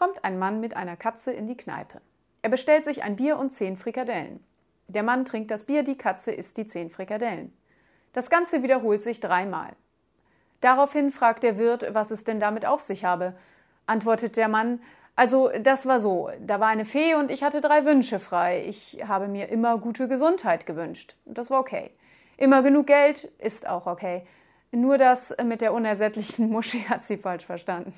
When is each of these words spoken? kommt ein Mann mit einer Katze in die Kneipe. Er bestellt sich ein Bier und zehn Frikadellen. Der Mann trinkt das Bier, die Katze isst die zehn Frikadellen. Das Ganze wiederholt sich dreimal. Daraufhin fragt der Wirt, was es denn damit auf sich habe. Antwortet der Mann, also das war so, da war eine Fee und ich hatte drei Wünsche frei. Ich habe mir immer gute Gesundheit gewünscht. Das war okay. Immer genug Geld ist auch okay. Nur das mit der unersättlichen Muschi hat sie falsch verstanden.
kommt 0.00 0.24
ein 0.24 0.38
Mann 0.38 0.60
mit 0.60 0.74
einer 0.74 0.96
Katze 0.96 1.30
in 1.30 1.46
die 1.46 1.58
Kneipe. 1.58 2.00
Er 2.40 2.48
bestellt 2.48 2.86
sich 2.86 3.02
ein 3.02 3.16
Bier 3.16 3.36
und 3.36 3.50
zehn 3.50 3.76
Frikadellen. 3.76 4.42
Der 4.88 5.02
Mann 5.02 5.26
trinkt 5.26 5.50
das 5.50 5.66
Bier, 5.66 5.82
die 5.82 5.98
Katze 5.98 6.32
isst 6.32 6.56
die 6.56 6.66
zehn 6.66 6.88
Frikadellen. 6.88 7.52
Das 8.14 8.30
Ganze 8.30 8.62
wiederholt 8.62 9.02
sich 9.02 9.20
dreimal. 9.20 9.72
Daraufhin 10.62 11.10
fragt 11.10 11.42
der 11.42 11.58
Wirt, 11.58 11.92
was 11.92 12.10
es 12.12 12.24
denn 12.24 12.40
damit 12.40 12.64
auf 12.64 12.80
sich 12.80 13.04
habe. 13.04 13.34
Antwortet 13.84 14.38
der 14.38 14.48
Mann, 14.48 14.80
also 15.16 15.50
das 15.60 15.84
war 15.84 16.00
so, 16.00 16.30
da 16.40 16.60
war 16.60 16.68
eine 16.68 16.86
Fee 16.86 17.14
und 17.14 17.30
ich 17.30 17.42
hatte 17.42 17.60
drei 17.60 17.84
Wünsche 17.84 18.20
frei. 18.20 18.64
Ich 18.66 19.02
habe 19.06 19.28
mir 19.28 19.50
immer 19.50 19.76
gute 19.76 20.08
Gesundheit 20.08 20.64
gewünscht. 20.64 21.14
Das 21.26 21.50
war 21.50 21.60
okay. 21.60 21.90
Immer 22.38 22.62
genug 22.62 22.86
Geld 22.86 23.24
ist 23.36 23.68
auch 23.68 23.84
okay. 23.84 24.26
Nur 24.70 24.96
das 24.96 25.36
mit 25.44 25.60
der 25.60 25.74
unersättlichen 25.74 26.48
Muschi 26.50 26.84
hat 26.84 27.04
sie 27.04 27.18
falsch 27.18 27.44
verstanden. 27.44 27.92